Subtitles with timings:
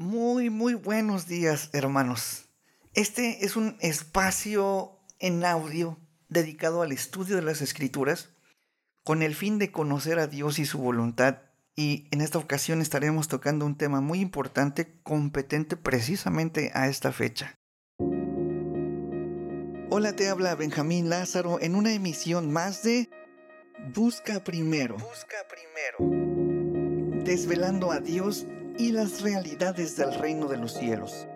[0.00, 2.48] Muy, muy buenos días, hermanos.
[2.94, 5.98] Este es un espacio en audio
[6.30, 8.30] dedicado al estudio de las escrituras
[9.04, 11.42] con el fin de conocer a Dios y su voluntad.
[11.76, 17.54] Y en esta ocasión estaremos tocando un tema muy importante, competente precisamente a esta fecha.
[19.90, 23.10] Hola, te habla Benjamín Lázaro en una emisión más de
[23.94, 24.96] Busca Primero.
[24.96, 27.22] Busca Primero.
[27.22, 28.46] Desvelando a Dios
[28.80, 31.28] y las realidades del reino de los cielos.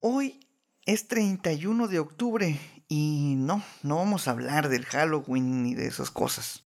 [0.00, 0.38] Hoy
[0.86, 2.56] es 31 de octubre
[2.86, 6.64] y no, no vamos a hablar del Halloween ni de esas cosas.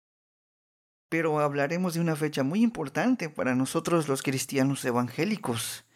[1.08, 5.86] Pero hablaremos de una fecha muy importante para nosotros los cristianos evangélicos,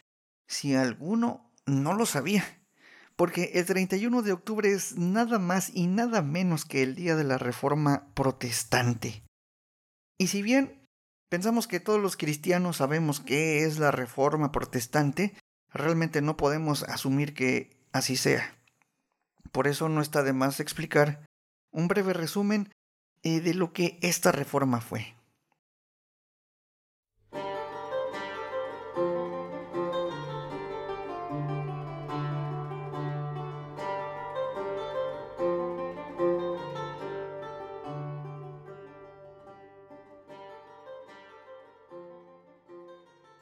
[0.48, 2.42] si alguno no lo sabía,
[3.16, 7.24] porque el 31 de octubre es nada más y nada menos que el día de
[7.24, 9.24] la Reforma Protestante.
[10.18, 10.85] Y si bien
[11.28, 15.34] Pensamos que todos los cristianos sabemos qué es la reforma protestante,
[15.72, 18.56] realmente no podemos asumir que así sea.
[19.50, 21.26] Por eso no está de más explicar
[21.72, 22.72] un breve resumen
[23.22, 25.15] eh, de lo que esta reforma fue.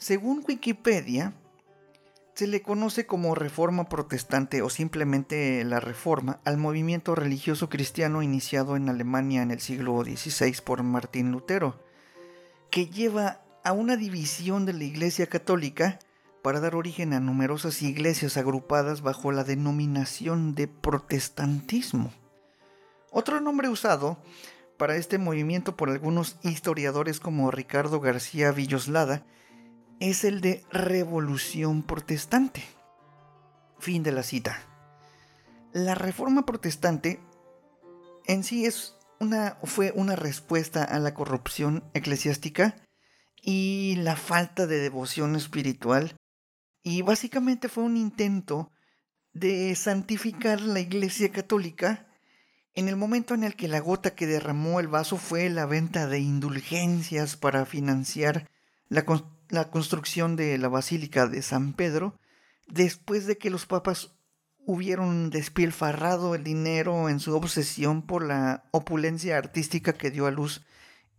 [0.05, 1.33] Según Wikipedia,
[2.34, 8.77] se le conoce como reforma protestante o simplemente la reforma al movimiento religioso cristiano iniciado
[8.77, 11.82] en Alemania en el siglo XVI por Martín Lutero,
[12.70, 15.98] que lleva a una división de la Iglesia Católica
[16.42, 22.12] para dar origen a numerosas iglesias agrupadas bajo la denominación de protestantismo.
[23.10, 24.19] Otro nombre usado
[24.77, 29.25] para este movimiento por algunos historiadores como Ricardo García Villoslada
[30.00, 32.64] es el de revolución protestante.
[33.78, 34.59] Fin de la cita.
[35.73, 37.20] La reforma protestante
[38.27, 42.77] en sí es una, fue una respuesta a la corrupción eclesiástica
[43.43, 46.16] y la falta de devoción espiritual
[46.82, 48.71] y básicamente fue un intento
[49.32, 52.06] de santificar la Iglesia Católica
[52.75, 56.06] en el momento en el que la gota que derramó el vaso fue la venta
[56.06, 58.50] de indulgencias para financiar
[58.88, 59.05] la,
[59.54, 62.19] la construcción de la Basílica de San Pedro
[62.66, 64.16] después de que los papas
[64.66, 70.64] hubieron despilfarrado el dinero en su obsesión por la opulencia artística que dio a luz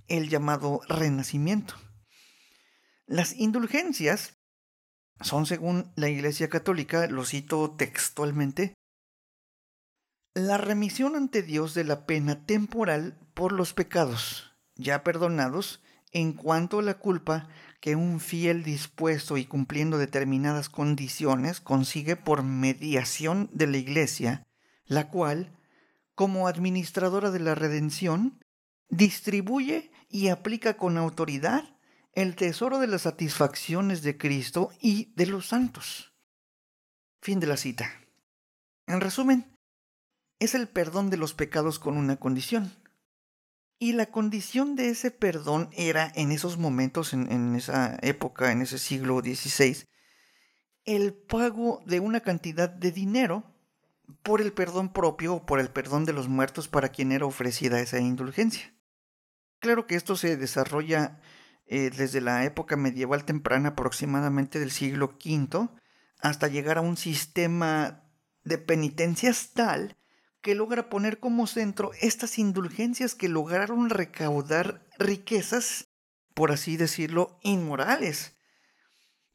[0.08, 1.76] el llamado Renacimiento.
[3.06, 4.38] Las indulgencias
[5.22, 8.74] son, según la Iglesia Católica, lo cito textualmente,
[10.34, 15.82] la remisión ante Dios de la pena temporal por los pecados ya perdonados
[16.12, 17.48] en cuanto la culpa
[17.86, 24.44] que un fiel dispuesto y cumpliendo determinadas condiciones consigue por mediación de la Iglesia,
[24.88, 25.56] la cual,
[26.16, 28.44] como administradora de la redención,
[28.90, 31.78] distribuye y aplica con autoridad
[32.14, 36.12] el tesoro de las satisfacciones de Cristo y de los santos.
[37.22, 38.02] Fin de la cita.
[38.88, 39.56] En resumen,
[40.40, 42.72] es el perdón de los pecados con una condición
[43.78, 48.80] y la condición de ese perdón era, en esos momentos, en, esa época, en ese
[48.80, 49.86] siglo XVI,
[50.86, 53.56] el pago de una cantidad de dinero
[54.24, 57.80] por el perdón propio o por el perdón de los muertos para quien era ofrecida
[57.80, 58.74] esa indulgencia.
[59.60, 61.20] Claro que esto se desarrolla
[61.66, 65.70] eh, desde la época medieval temprana, aproximadamente del siglo V,
[66.20, 68.04] hasta llegar a un sistema
[68.44, 69.98] de penitencias tal
[70.46, 75.88] que logra poner como centro estas indulgencias que lograron recaudar riquezas,
[76.36, 78.36] por así decirlo, inmorales.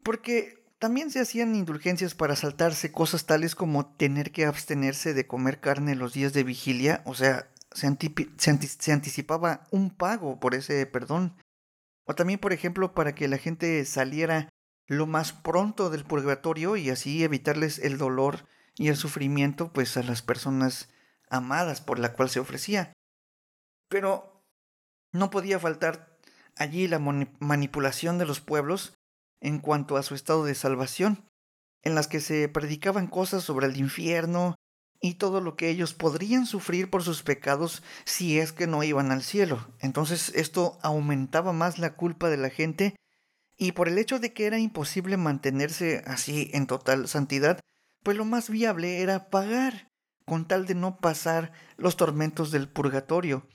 [0.05, 5.59] Porque también se hacían indulgencias para saltarse cosas tales como tener que abstenerse de comer
[5.59, 7.89] carne los días de vigilia, o sea, se,
[8.93, 11.35] anticipaba un pago por ese perdón.
[12.05, 14.49] O también, por ejemplo, para que la gente saliera
[14.87, 18.47] lo más pronto del purgatorio y así evitarles el dolor
[18.77, 20.89] y el sufrimiento pues a las personas
[21.31, 22.93] amadas por la cual se ofrecía.
[23.89, 24.45] Pero
[25.13, 26.19] no podía faltar
[26.57, 28.93] allí la manipulación de los pueblos
[29.41, 31.25] en cuanto a su estado de salvación,
[31.83, 34.57] en las que se predicaban cosas sobre el infierno
[35.01, 39.11] y todo lo que ellos podrían sufrir por sus pecados si es que no iban
[39.11, 39.67] al cielo.
[39.81, 42.97] Entonces esto aumentaba más la culpa de la gente
[43.57, 47.61] y por el hecho de que era imposible mantenerse así en total santidad,
[48.03, 49.90] pues lo más viable era pagar
[50.31, 53.49] con tal de no pasar los tormentos del purgatorio.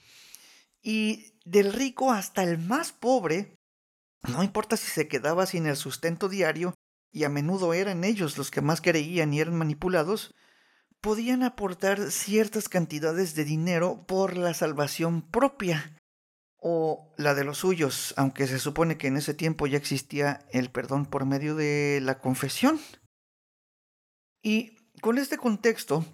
[0.82, 3.56] Y del rico hasta el más pobre
[4.28, 6.74] no importa si se quedaba sin el sustento diario,
[7.12, 10.34] y a menudo eran ellos los que más creían y eran manipulados,
[11.00, 15.98] podían aportar ciertas cantidades de dinero por la salvación propia
[16.58, 20.70] o la de los suyos, aunque se supone que en ese tiempo ya existía el
[20.70, 22.78] perdón por medio de la confesión.
[24.42, 26.04] Y con este contexto,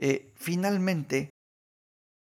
[0.00, 1.30] eh, finalmente,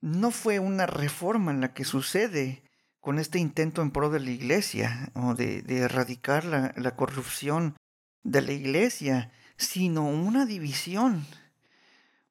[0.00, 2.62] no fue una reforma en la que sucede
[3.00, 7.76] con este intento en pro de la iglesia o de, erradicar la, la corrupción
[8.24, 11.26] de la iglesia, sino una división.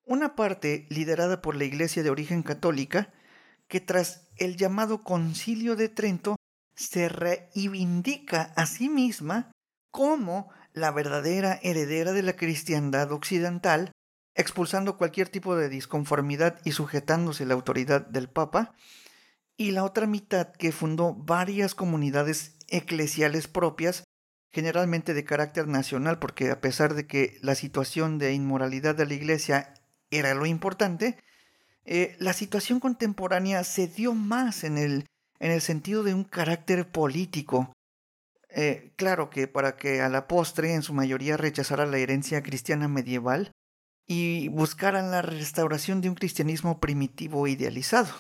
[0.04, 3.14] Una parte liderada por la iglesia de origen católica,
[3.68, 6.36] que tras el llamado Concilio de Trento
[6.76, 9.52] se reivindica a sí misma
[9.92, 13.92] como la verdadera heredera de la cristiandad occidental,
[14.36, 18.76] expulsando cualquier tipo de disconformidad y sujetándose a la autoridad del Papa,
[19.58, 24.04] y la otra mitad que fundó varias comunidades eclesiales propias,
[24.52, 29.14] generalmente de carácter nacional, porque a pesar de que la situación de inmoralidad de la
[29.14, 29.74] Iglesia
[30.12, 31.18] era lo importante,
[31.86, 35.06] eh, la situación contemporánea se dio más en el,
[35.40, 37.72] en el sentido de un carácter político.
[38.50, 42.88] Eh, claro que para que a la postre en su mayoría rechazara la herencia cristiana
[42.88, 43.52] medieval
[44.08, 48.14] y buscaran la restauración de un cristianismo primitivo idealizado.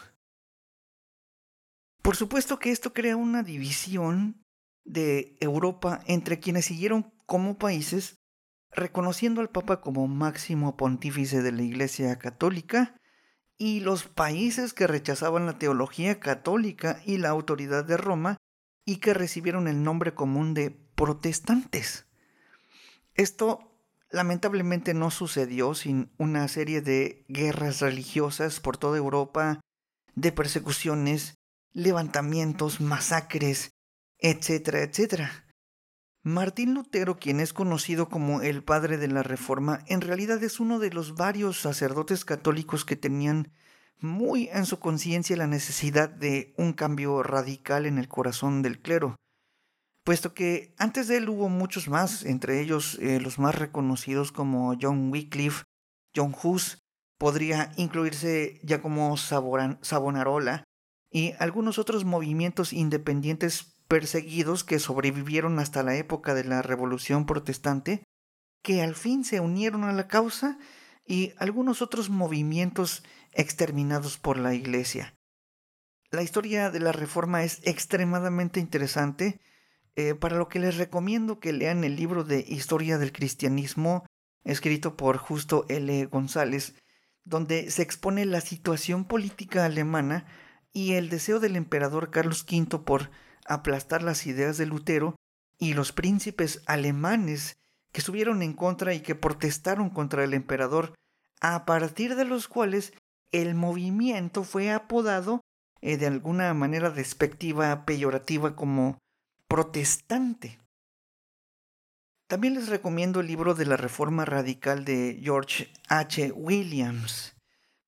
[2.01, 4.43] Por supuesto que esto crea una división
[4.83, 8.19] de Europa entre quienes siguieron como países
[8.71, 12.95] reconociendo al Papa como máximo pontífice de la Iglesia Católica
[13.57, 18.37] y los países que rechazaban la teología católica y la autoridad de Roma
[18.85, 22.05] y que recibieron el nombre común de protestantes.
[23.13, 23.74] Esto
[24.15, 29.59] lamentablemente no sucedió sin una serie de guerras religiosas por toda Europa,
[30.15, 31.35] de persecuciones,
[31.73, 33.71] levantamientos, masacres,
[34.17, 35.45] etcétera, etcétera.
[36.23, 40.79] Martín Lutero, quien es conocido como el padre de la Reforma, en realidad es uno
[40.79, 43.51] de los varios sacerdotes católicos que tenían
[43.99, 49.17] muy en su conciencia la necesidad de un cambio radical en el corazón del clero,
[50.05, 54.77] puesto que antes de él hubo muchos más, entre ellos eh, los más reconocidos como
[54.79, 55.63] John Wycliffe,
[56.15, 56.77] John Hus,
[57.17, 60.63] podría incluirse ya como Savonarola,
[61.09, 68.03] y algunos otros movimientos independientes perseguidos que sobrevivieron hasta la época de la Revolución Protestante,
[68.61, 70.59] que al fin se unieron a la causa
[71.05, 75.15] y algunos otros movimientos exterminados por la Iglesia.
[76.11, 79.39] La historia de la Reforma es extremadamente interesante,
[79.95, 84.05] eh, para lo que les recomiendo que lean el libro de Historia del Cristianismo,
[84.43, 86.05] escrito por Justo L.
[86.05, 86.75] González,
[87.23, 90.25] donde se expone la situación política alemana
[90.73, 93.09] y el deseo del emperador Carlos V por
[93.45, 95.15] aplastar las ideas de Lutero
[95.57, 97.57] y los príncipes alemanes
[97.91, 100.93] que estuvieron en contra y que protestaron contra el emperador,
[101.39, 102.93] a partir de los cuales
[103.31, 105.41] el movimiento fue apodado
[105.81, 108.97] eh, de alguna manera despectiva, peyorativa como
[109.47, 110.59] protestante.
[112.27, 116.31] También les recomiendo el libro de la Reforma Radical de George H.
[116.31, 117.35] Williams,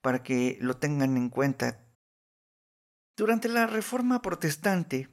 [0.01, 1.83] para que lo tengan en cuenta.
[3.15, 5.09] Durante la Reforma Protestante,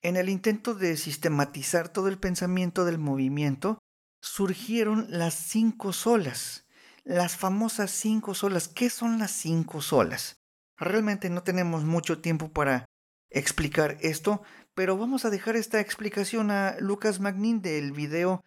[0.00, 3.78] en el intento de sistematizar todo el pensamiento del movimiento,
[4.22, 6.66] surgieron las cinco solas,
[7.04, 8.68] las famosas cinco solas.
[8.68, 10.36] ¿Qué son las cinco solas?
[10.78, 12.86] Realmente no tenemos mucho tiempo para
[13.30, 14.42] explicar esto,
[14.74, 18.44] pero vamos a dejar esta explicación a Lucas Magnin del video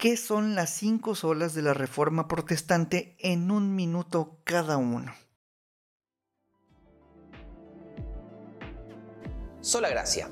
[0.00, 5.12] ¿Qué son las cinco solas de la Reforma Protestante en un minuto cada uno?
[9.60, 10.30] Sola gracia.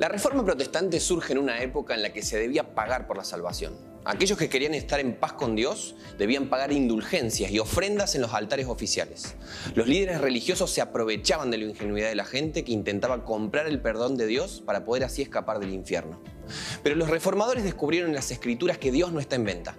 [0.00, 3.22] La reforma protestante surge en una época en la que se debía pagar por la
[3.22, 3.93] salvación.
[4.06, 8.34] Aquellos que querían estar en paz con Dios debían pagar indulgencias y ofrendas en los
[8.34, 9.34] altares oficiales.
[9.74, 13.80] Los líderes religiosos se aprovechaban de la ingenuidad de la gente que intentaba comprar el
[13.80, 16.22] perdón de Dios para poder así escapar del infierno.
[16.82, 19.78] Pero los reformadores descubrieron en las escrituras que Dios no está en venta.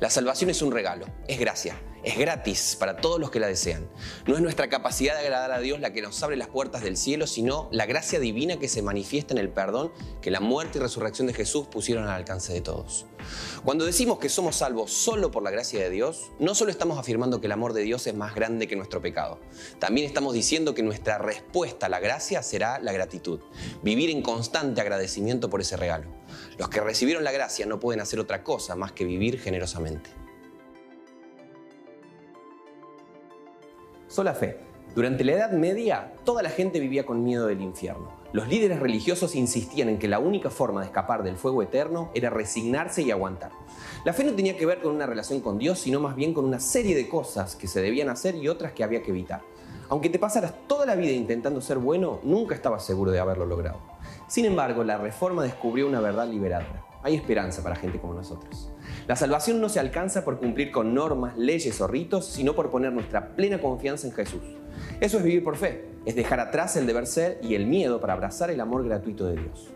[0.00, 3.88] La salvación es un regalo, es gracia, es gratis para todos los que la desean.
[4.26, 6.96] No es nuestra capacidad de agradar a Dios la que nos abre las puertas del
[6.96, 10.82] cielo, sino la gracia divina que se manifiesta en el perdón que la muerte y
[10.82, 13.06] resurrección de Jesús pusieron al alcance de todos.
[13.64, 17.40] Cuando decimos que somos salvos solo por la gracia de Dios, no solo estamos afirmando
[17.40, 19.40] que el amor de Dios es más grande que nuestro pecado,
[19.78, 23.40] también estamos diciendo que nuestra respuesta a la gracia será la gratitud,
[23.82, 26.23] vivir en constante agradecimiento por ese regalo.
[26.58, 30.10] Los que recibieron la gracia no pueden hacer otra cosa más que vivir generosamente.
[34.08, 34.60] Sola fe.
[34.94, 38.12] Durante la Edad Media, toda la gente vivía con miedo del infierno.
[38.32, 42.30] Los líderes religiosos insistían en que la única forma de escapar del fuego eterno era
[42.30, 43.50] resignarse y aguantar.
[44.04, 46.44] La fe no tenía que ver con una relación con Dios, sino más bien con
[46.44, 49.42] una serie de cosas que se debían hacer y otras que había que evitar.
[49.88, 53.93] Aunque te pasaras toda la vida intentando ser bueno, nunca estabas seguro de haberlo logrado.
[54.26, 56.84] Sin embargo, la reforma descubrió una verdad liberadora.
[57.02, 58.72] Hay esperanza para gente como nosotros.
[59.06, 62.92] La salvación no se alcanza por cumplir con normas, leyes o ritos, sino por poner
[62.92, 64.42] nuestra plena confianza en Jesús.
[65.00, 68.14] Eso es vivir por fe, es dejar atrás el deber ser y el miedo para
[68.14, 69.68] abrazar el amor gratuito de Dios.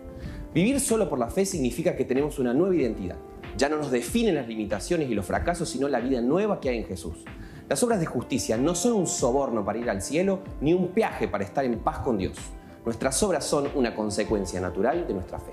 [0.55, 3.17] Vivir solo por la fe significa que tenemos una nueva identidad.
[3.59, 6.79] Ya no nos definen las limitaciones y los fracasos, sino la vida nueva que hay
[6.79, 7.25] en Jesús.
[7.69, 11.29] Las obras de justicia no son un soborno para ir al cielo, ni un peaje
[11.29, 12.39] para estar en paz con Dios.
[12.89, 15.53] Nuestras obras son una consecuencia natural de nuestra fe.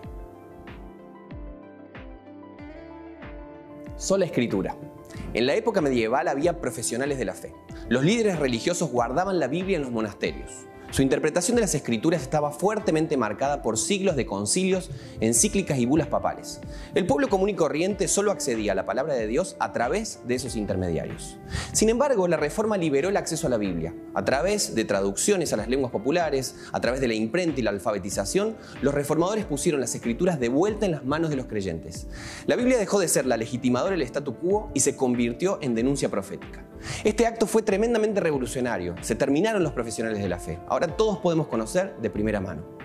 [3.98, 4.74] Sola escritura.
[5.34, 7.54] En la época medieval había profesionales de la fe.
[7.90, 10.66] Los líderes religiosos guardaban la Biblia en los monasterios.
[10.96, 16.08] Su interpretación de las escrituras estaba fuertemente marcada por siglos de concilios, encíclicas y bulas
[16.08, 16.62] papales.
[16.94, 20.36] El pueblo común y corriente solo accedía a la palabra de Dios a través de
[20.36, 21.38] esos intermediarios.
[21.74, 23.94] Sin embargo, la reforma liberó el acceso a la Biblia.
[24.14, 27.72] A través de traducciones a las lenguas populares, a través de la imprenta y la
[27.72, 32.08] alfabetización, los reformadores pusieron las escrituras de vuelta en las manos de los creyentes.
[32.48, 36.08] La Biblia dejó de ser la legitimadora del statu quo y se convirtió en denuncia
[36.08, 36.64] profética.
[37.04, 38.96] Este acto fue tremendamente revolucionario.
[39.02, 40.60] Se terminaron los profesionales de la fe.
[40.88, 42.76] Todos podemos conocer de primera mano.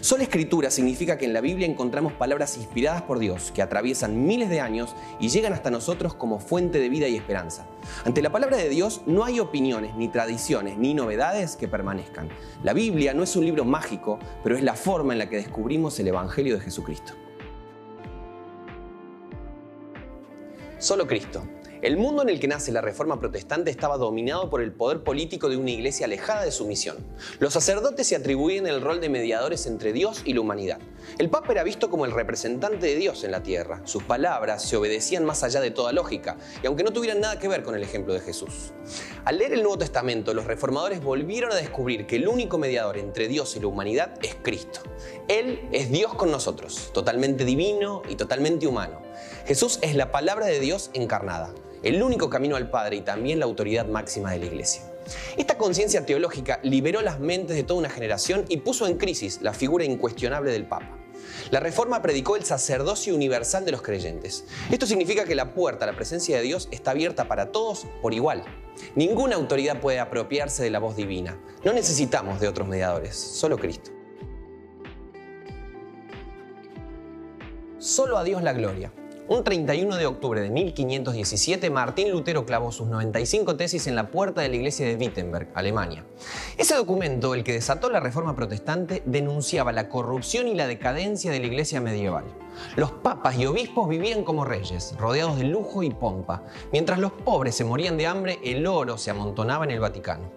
[0.00, 4.48] Sola escritura significa que en la Biblia encontramos palabras inspiradas por Dios que atraviesan miles
[4.48, 7.66] de años y llegan hasta nosotros como fuente de vida y esperanza.
[8.04, 12.28] Ante la palabra de Dios no hay opiniones, ni tradiciones, ni novedades que permanezcan.
[12.62, 15.98] La Biblia no es un libro mágico, pero es la forma en la que descubrimos
[16.00, 17.12] el Evangelio de Jesucristo.
[20.78, 21.42] Solo Cristo.
[21.80, 25.48] El mundo en el que nace la Reforma Protestante estaba dominado por el poder político
[25.48, 26.96] de una iglesia alejada de su misión.
[27.38, 30.80] Los sacerdotes se atribuían el rol de mediadores entre Dios y la humanidad.
[31.18, 33.80] El Papa era visto como el representante de Dios en la tierra.
[33.84, 37.46] Sus palabras se obedecían más allá de toda lógica, y aunque no tuvieran nada que
[37.46, 38.72] ver con el ejemplo de Jesús.
[39.24, 43.28] Al leer el Nuevo Testamento, los reformadores volvieron a descubrir que el único mediador entre
[43.28, 44.80] Dios y la humanidad es Cristo.
[45.28, 49.00] Él es Dios con nosotros, totalmente divino y totalmente humano.
[49.46, 53.44] Jesús es la palabra de Dios encarnada el único camino al Padre y también la
[53.44, 54.82] autoridad máxima de la Iglesia.
[55.36, 59.54] Esta conciencia teológica liberó las mentes de toda una generación y puso en crisis la
[59.54, 60.98] figura incuestionable del Papa.
[61.50, 64.44] La Reforma predicó el sacerdocio universal de los creyentes.
[64.70, 68.12] Esto significa que la puerta a la presencia de Dios está abierta para todos por
[68.12, 68.44] igual.
[68.94, 71.38] Ninguna autoridad puede apropiarse de la voz divina.
[71.64, 73.90] No necesitamos de otros mediadores, solo Cristo.
[77.78, 78.92] Solo a Dios la gloria.
[79.30, 84.40] Un 31 de octubre de 1517, Martín Lutero clavó sus 95 tesis en la puerta
[84.40, 86.02] de la iglesia de Wittenberg, Alemania.
[86.56, 91.40] Ese documento, el que desató la reforma protestante, denunciaba la corrupción y la decadencia de
[91.40, 92.24] la iglesia medieval.
[92.74, 96.44] Los papas y obispos vivían como reyes, rodeados de lujo y pompa.
[96.72, 100.32] Mientras los pobres se morían de hambre, el oro se amontonaba en el Vaticano.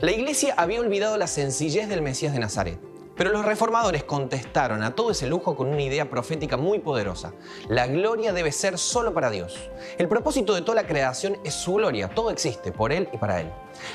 [0.00, 4.94] La iglesia había olvidado la sencillez del Mesías de Nazaret pero los reformadores contestaron a
[4.94, 7.32] todo ese lujo con una idea profética muy poderosa.
[7.68, 9.70] La gloria debe ser solo para Dios.
[9.98, 12.08] El propósito de toda la creación es su gloria.
[12.08, 13.52] Todo existe por Él y para Él.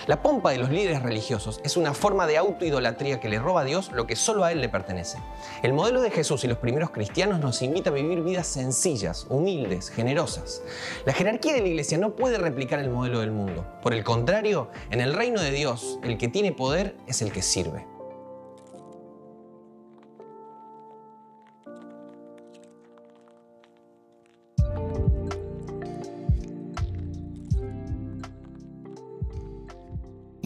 [0.07, 3.65] La pompa de los líderes religiosos es una forma de autoidolatría que le roba a
[3.65, 5.17] Dios lo que solo a Él le pertenece.
[5.63, 9.89] El modelo de Jesús y los primeros cristianos nos invita a vivir vidas sencillas, humildes,
[9.89, 10.61] generosas.
[11.05, 13.65] La jerarquía de la iglesia no puede replicar el modelo del mundo.
[13.81, 17.41] Por el contrario, en el reino de Dios, el que tiene poder es el que
[17.41, 17.98] sirve.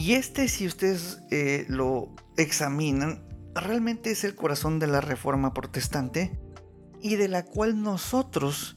[0.04, 6.38] Y este, si ustedes eh, lo examinan, realmente es el corazón de la reforma protestante
[7.00, 8.74] y de la cual nosotros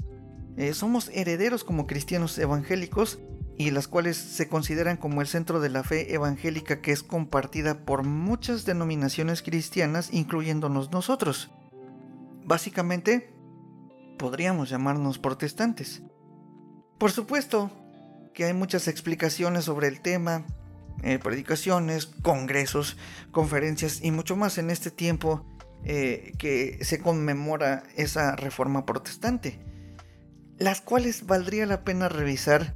[0.55, 3.19] eh, somos herederos como cristianos evangélicos
[3.57, 7.84] y las cuales se consideran como el centro de la fe evangélica que es compartida
[7.84, 11.51] por muchas denominaciones cristianas, incluyéndonos nosotros.
[12.46, 13.34] Básicamente,
[14.17, 16.03] podríamos llamarnos protestantes.
[16.98, 17.69] Por supuesto
[18.34, 20.46] que hay muchas explicaciones sobre el tema,
[21.04, 22.98] eh, predicaciones, congresos,
[23.32, 25.46] conferencias y mucho más en este tiempo
[25.84, 29.60] eh, que se conmemora esa reforma protestante,
[30.58, 32.75] las cuales valdría la pena revisar,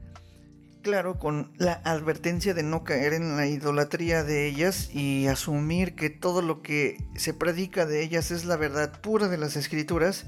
[0.83, 6.09] claro, con la advertencia de no caer en la idolatría de ellas y asumir que
[6.09, 10.27] todo lo que se predica de ellas es la verdad pura de las escrituras,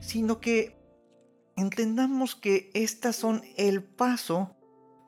[0.00, 0.76] sino que
[1.56, 4.56] entendamos que estas son el paso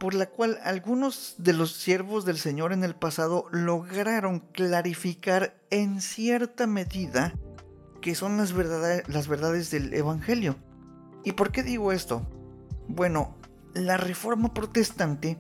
[0.03, 6.01] por la cual algunos de los siervos del Señor en el pasado lograron clarificar en
[6.01, 7.35] cierta medida
[8.01, 10.57] que son las, las verdades del Evangelio.
[11.23, 12.27] ¿Y por qué digo esto?
[12.89, 13.37] Bueno,
[13.75, 15.39] la reforma protestante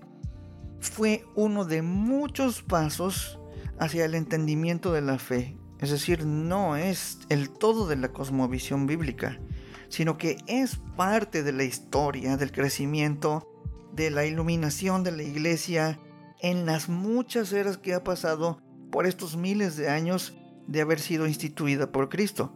[0.79, 3.41] fue uno de muchos pasos
[3.81, 5.59] hacia el entendimiento de la fe.
[5.81, 9.41] Es decir, no es el todo de la cosmovisión bíblica,
[9.89, 13.52] sino que es parte de la historia del crecimiento,
[13.93, 15.99] de la iluminación de la iglesia
[16.41, 20.35] en las muchas eras que ha pasado por estos miles de años
[20.67, 22.53] de haber sido instituida por Cristo.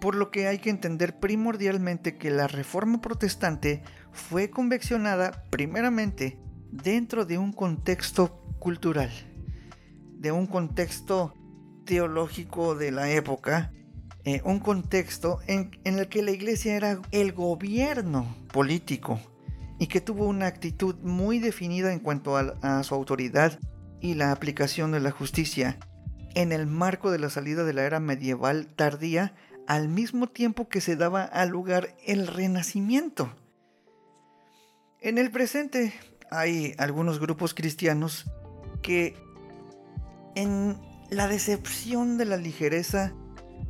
[0.00, 6.38] Por lo que hay que entender primordialmente que la reforma protestante fue conveccionada primeramente
[6.70, 9.10] dentro de un contexto cultural,
[10.18, 11.34] de un contexto
[11.84, 13.72] teológico de la época,
[14.24, 19.20] eh, un contexto en, el que la iglesia era el gobierno político
[19.78, 23.58] y que tuvo una actitud muy definida en cuanto a su autoridad
[24.00, 25.78] y la aplicación de la justicia
[26.34, 29.34] en el marco de la salida de la era medieval tardía
[29.66, 33.34] al mismo tiempo que se daba al lugar el renacimiento.
[35.00, 35.92] En el presente
[36.30, 38.30] hay algunos grupos cristianos
[38.82, 39.16] que
[40.34, 40.78] en
[41.10, 43.12] la decepción de la ligereza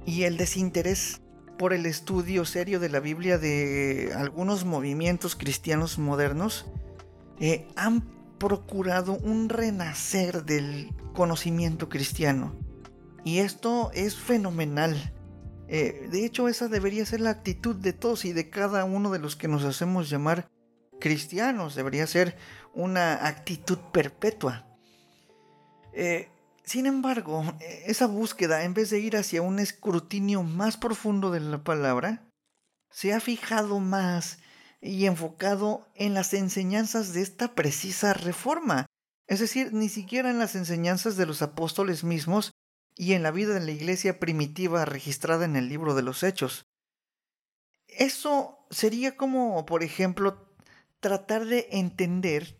[0.04, 1.20] y el desinterés
[1.58, 6.66] por el estudio serio de la Biblia de algunos movimientos cristianos modernos
[7.40, 8.02] eh, han
[8.38, 12.54] procurado un renacer del conocimiento cristiano.
[13.24, 15.12] Y esto es fenomenal.
[15.66, 19.18] Eh, de hecho, esa debería ser la actitud de todos y de cada uno de
[19.18, 20.48] los que nos hacemos llamar
[21.00, 22.36] cristianos, debería ser
[22.74, 24.66] una actitud perpetua.
[25.92, 26.28] Eh,
[26.68, 27.42] sin embargo,
[27.86, 32.28] esa búsqueda, en vez de ir hacia un escrutinio más profundo de la palabra,
[32.90, 34.38] se ha fijado más
[34.82, 38.84] y enfocado en las enseñanzas de esta precisa reforma,
[39.26, 42.52] es decir, ni siquiera en las enseñanzas de los apóstoles mismos
[42.94, 46.64] y en la vida de la iglesia primitiva registrada en el libro de los Hechos.
[47.86, 50.54] Eso sería como, por ejemplo,
[51.00, 52.57] tratar de entender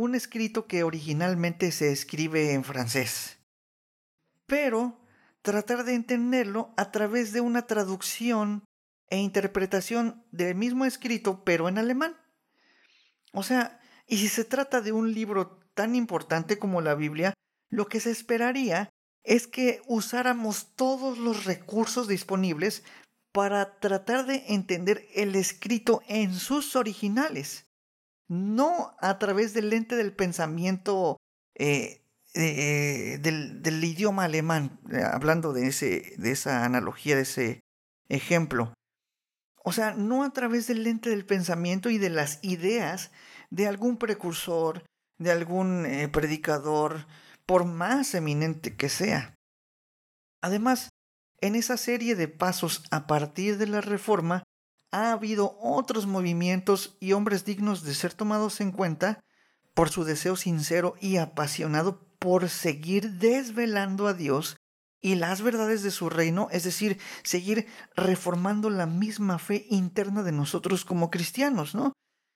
[0.00, 3.38] un escrito que originalmente se escribe en francés,
[4.46, 4.98] pero
[5.42, 8.64] tratar de entenderlo a través de una traducción
[9.08, 12.16] e interpretación del mismo escrito, pero en alemán.
[13.32, 17.34] O sea, y si se trata de un libro tan importante como la Biblia,
[17.68, 18.88] lo que se esperaría
[19.22, 22.84] es que usáramos todos los recursos disponibles
[23.32, 27.69] para tratar de entender el escrito en sus originales,
[28.30, 31.16] no a través del lente del pensamiento
[31.56, 37.60] eh, eh, del, idioma alemán, eh, hablando de, ese, de esa analogía, de ese
[38.08, 38.72] ejemplo.
[39.64, 43.10] O sea, no a través del lente del pensamiento y de las ideas
[43.50, 44.84] de algún precursor,
[45.18, 47.08] de algún predicador,
[47.46, 49.34] por más eminente que sea.
[50.40, 50.88] Además,
[51.40, 54.44] en esa serie de pasos a partir de la Reforma,
[54.92, 59.22] ha habido otros movimientos y hombres dignos de ser tomados en cuenta
[59.74, 64.56] por su deseo sincero y apasionado por seguir desvelando a Dios
[65.00, 70.32] y las verdades de su reino, es decir, seguir reformando la misma fe interna de
[70.32, 71.92] nosotros como cristianos, ¿no?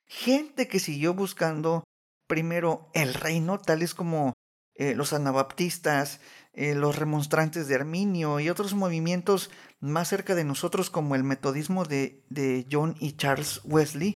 [0.06, 1.84] Gente que siguió buscando
[2.26, 4.33] primero el reino, tales como
[4.74, 6.20] eh, los anabaptistas,
[6.52, 11.84] eh, los remonstrantes de Arminio y otros movimientos más cerca de nosotros como el metodismo
[11.84, 14.14] de, de John y Charles Wesley,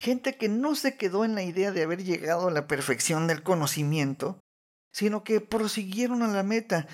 [0.00, 3.42] gente que no se quedó en la idea de haber llegado a la perfección del
[3.42, 4.40] conocimiento,
[4.92, 6.86] sino que prosiguieron a la meta.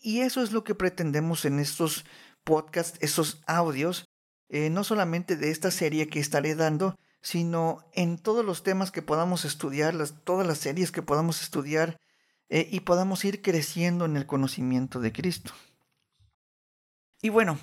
[0.00, 2.04] Y eso es lo que pretendemos en estos
[2.44, 4.06] podcasts, estos audios,
[4.48, 9.02] eh, no solamente de esta serie que estaré dando, sino en todos los temas que
[9.02, 11.96] podamos estudiar, todas las series que podamos estudiar
[12.54, 15.54] eh, y podamos ir creciendo en el conocimiento de Cristo.
[17.22, 17.58] Y bueno,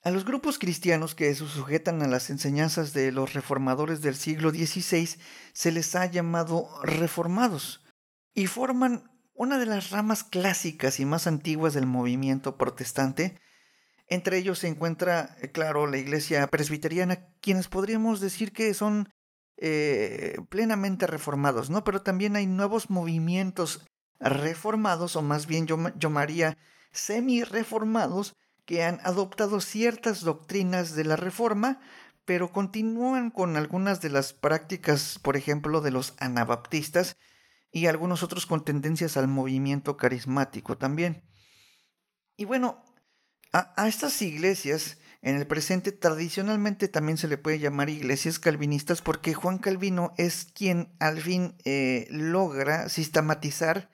[0.00, 4.52] a los grupos cristianos que se sujetan a las enseñanzas de los reformadores del siglo
[4.52, 5.06] XVI
[5.52, 7.84] se les ha llamado reformados
[8.32, 13.38] y forman una de las ramas clásicas y más antiguas del movimiento protestante.
[14.06, 19.10] Entre ellos se encuentra, eh, claro, la iglesia presbiteriana, quienes podríamos decir que son
[19.58, 21.84] eh, plenamente reformados, ¿no?
[21.84, 23.86] Pero también hay nuevos movimientos
[24.20, 26.56] reformados, o más bien yo llamaría
[26.92, 31.80] semi-reformados, que han adoptado ciertas doctrinas de la reforma,
[32.24, 37.16] pero continúan con algunas de las prácticas, por ejemplo, de los anabaptistas
[37.72, 41.24] y algunos otros con tendencias al movimiento carismático también.
[42.36, 42.84] Y bueno,
[43.52, 49.34] a, estas iglesias En el presente tradicionalmente también se le puede llamar iglesias calvinistas porque
[49.34, 53.90] Juan Calvino es quien al fin eh, logra sistematizar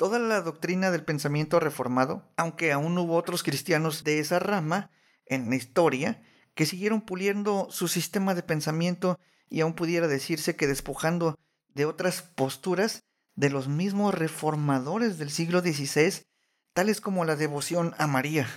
[0.00, 4.90] toda la doctrina del pensamiento reformado, aunque aún hubo otros cristianos de esa rama
[5.26, 6.22] en la historia
[6.54, 9.18] que siguieron puliendo su sistema de pensamiento
[9.50, 11.38] y aún pudiera decirse que despojando
[11.74, 16.24] de otras posturas de los mismos reformadores del siglo XVI,
[16.72, 18.48] tales como la devoción a María,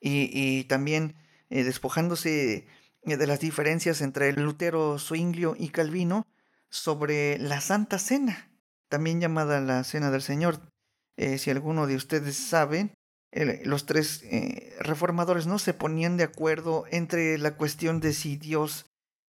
[0.00, 1.16] y, también
[1.50, 2.68] eh, despojándose
[3.02, 6.24] eh, de las diferencias entre Lutero, Zwinglio y Calvino
[6.68, 8.51] sobre la Santa Cena,
[8.92, 10.60] también llamada la Cena del Señor.
[11.16, 12.94] Eh, si alguno de ustedes sabe,
[13.64, 14.22] los tres
[14.80, 18.84] reformadores no se ponían de acuerdo entre la cuestión de si Dios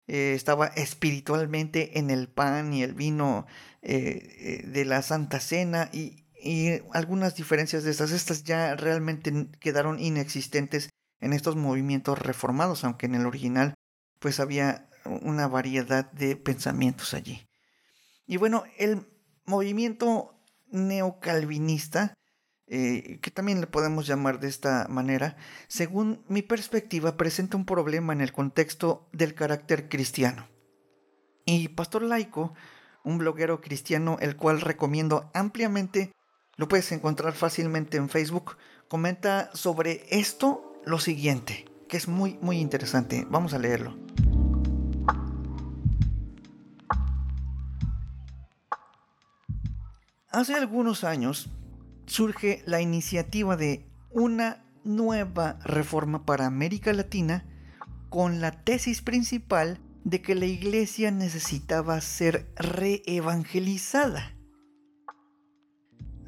[0.07, 3.47] estaba espiritualmente en el pan y el vino
[3.83, 10.89] de la Santa Cena y, y algunas diferencias de estas, estas ya realmente quedaron inexistentes
[11.21, 13.75] en estos movimientos reformados, aunque en el original
[14.19, 17.47] pues había una variedad de pensamientos allí.
[18.27, 19.07] Y bueno, el
[19.51, 20.35] movimiento
[20.71, 22.15] neocalvinista,
[22.67, 25.37] eh, que también le podemos llamar de esta manera,
[25.67, 30.47] según mi perspectiva, presenta un problema en el contexto del carácter cristiano.
[31.45, 32.55] Y Pastor Laico,
[33.03, 36.13] un bloguero cristiano, el cual recomiendo ampliamente,
[36.57, 38.57] lo puedes encontrar fácilmente en Facebook,
[38.89, 43.27] comenta sobre esto lo siguiente, que es muy, muy interesante.
[43.29, 43.97] Vamos a leerlo.
[50.31, 51.51] Hace algunos años
[52.07, 57.45] surge la iniciativa de una nueva reforma para América Latina
[58.09, 64.35] con la tesis principal de que la iglesia necesitaba ser reevangelizada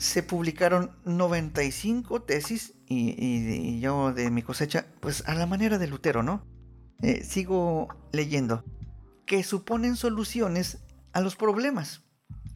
[0.03, 6.25] se publicaron 95 tesis y, yo de mi cosecha, pues a la manera de Lutero,
[6.25, 6.45] ¿no?
[7.03, 8.65] Eh, sigo leyendo,
[9.27, 12.03] que suponen soluciones a los problemas.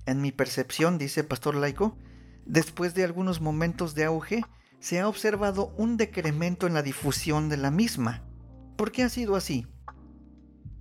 [0.06, 1.96] En mi percepción, dice Pastor Laico,
[2.46, 4.44] después de algunos momentos de auge,
[4.78, 8.22] se ha observado un decremento en la difusión de la misma.
[8.76, 9.66] ¿Por qué ha sido así?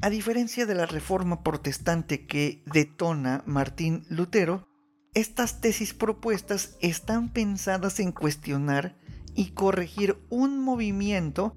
[0.01, 4.67] A diferencia de la reforma protestante que detona Martín Lutero,
[5.15, 8.97] estas tesis propuestas están pensadas en cuestionar
[9.33, 11.55] y corregir un movimiento,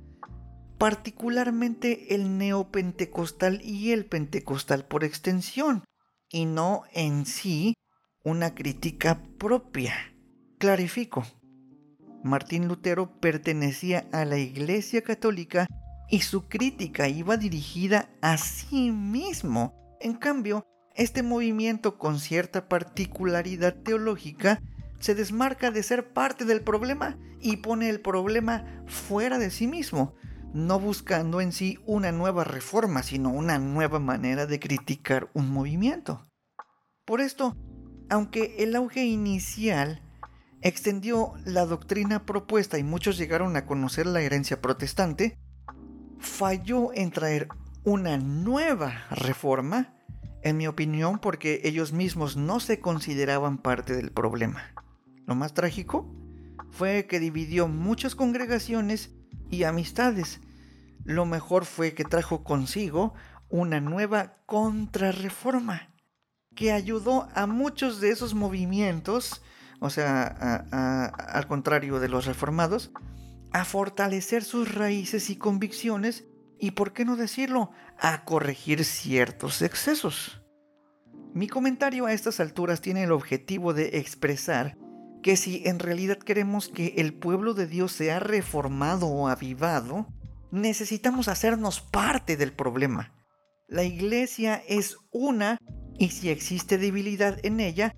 [0.78, 5.82] particularmente el neopentecostal y el pentecostal por extensión,
[6.30, 7.74] y no en sí
[8.24, 9.94] una crítica propia.
[10.58, 11.24] Clarifico.
[12.24, 15.66] Martín Lutero pertenecía a la Iglesia Católica
[16.10, 19.74] y su crítica iba dirigida a sí mismo.
[20.00, 20.64] En cambio,
[20.94, 24.60] este movimiento con cierta particularidad teológica
[24.98, 30.16] se desmarca de ser parte del problema y pone el problema fuera de sí mismo,
[30.52, 36.26] no buscando en sí una nueva reforma, sino una nueva manera de criticar un movimiento.
[37.04, 37.56] Por esto,
[38.08, 40.02] aunque el auge inicial
[40.60, 45.38] extendió la doctrina propuesta y muchos llegaron a conocer la herencia protestante,
[46.18, 47.48] falló en traer
[47.84, 49.94] una nueva reforma
[50.42, 54.62] en mi opinión, porque ellos mismos no se consideraban parte del problema.
[55.26, 56.14] Lo más trágico
[56.70, 59.17] fue que dividió muchas congregaciones
[59.50, 60.40] y amistades.
[61.04, 63.14] Lo mejor fue que trajo consigo
[63.48, 65.94] una nueva contrarreforma
[66.54, 69.42] que ayudó a muchos de esos movimientos,
[69.80, 70.26] o sea,
[71.10, 72.90] al contrario de los reformados,
[73.52, 76.24] a fortalecer sus raíces y convicciones
[76.58, 80.42] y, por qué no decirlo, a corregir ciertos excesos.
[81.32, 84.76] Mi comentario a estas alturas tiene el objetivo de expresar
[85.22, 90.06] que si en realidad queremos que el pueblo de Dios sea reformado o avivado,
[90.50, 93.12] necesitamos hacernos parte del problema.
[93.68, 95.58] La iglesia es una
[95.98, 97.94] y si existe debilidad en ella,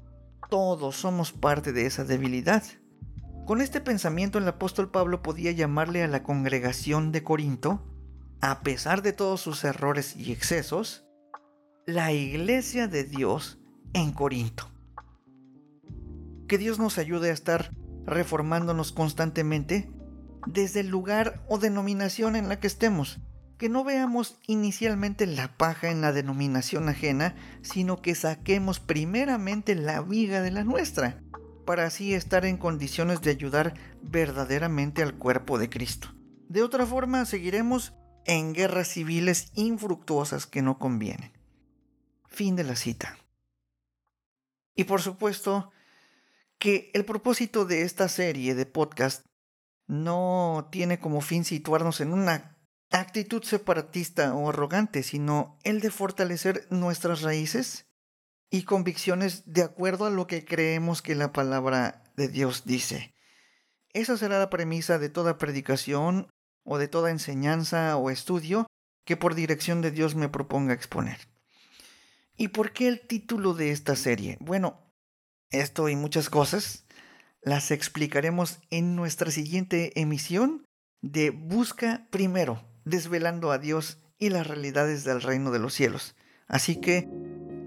[0.49, 2.63] todos somos parte de esa debilidad.
[3.47, 7.87] Con este pensamiento el apóstol Pablo podía llamarle a la congregación de Corinto
[8.41, 11.05] a pesar de todos sus errores y excesos,
[11.87, 13.59] la iglesia de Dios
[13.93, 14.70] en Corinto.
[16.51, 17.71] Que Dios nos ayude a estar
[18.07, 19.89] reformándonos constantemente
[20.49, 23.21] desde el lugar o denominación en la que estemos.
[23.57, 30.01] Que no veamos inicialmente la paja en la denominación ajena, sino que saquemos primeramente la
[30.01, 31.23] viga de la nuestra,
[31.65, 36.09] para así estar en condiciones de ayudar verdaderamente al cuerpo de Cristo.
[36.49, 37.93] De otra forma, seguiremos
[38.25, 41.31] en guerras civiles infructuosas que no convienen.
[42.27, 43.17] Fin de la cita.
[44.75, 45.71] Y por supuesto
[46.61, 49.25] que el propósito de esta serie de podcast
[49.89, 52.59] no tiene como fin situarnos en una
[52.91, 57.87] actitud separatista o arrogante, sino el de fortalecer nuestras raíces
[58.51, 63.15] y convicciones de acuerdo a lo que creemos que la palabra de Dios dice.
[63.93, 66.29] Esa será la premisa de toda predicación
[66.63, 68.67] o de toda enseñanza o estudio
[69.05, 71.19] que por dirección de Dios me proponga exponer.
[72.37, 74.37] ¿Y por qué el título de esta serie?
[74.41, 74.90] Bueno,
[75.51, 76.85] esto y muchas cosas
[77.43, 80.65] las explicaremos en nuestra siguiente emisión
[81.03, 86.15] de Busca primero, desvelando a Dios y las realidades del reino de los cielos.
[86.47, 87.09] Así que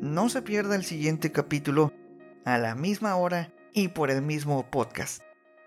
[0.02, 1.92] no se pierda el siguiente capítulo
[2.46, 5.22] a la misma hora y por el mismo podcast.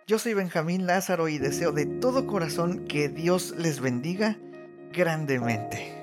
[0.07, 4.39] Yo soy Benjamín Lázaro y deseo de todo corazón que Dios les bendiga
[4.93, 5.96] grandemente.